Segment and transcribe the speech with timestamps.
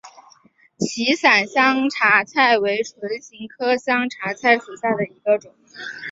[0.79, 5.53] 歧伞香茶菜为唇形科香茶菜属下的一个种。